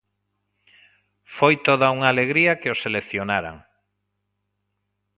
Foi 1.35 1.55
toda 1.67 1.93
unha 1.95 2.07
alegría 2.13 2.57
que 2.61 2.71
o 2.73 2.79
seleccionaran. 2.83 3.57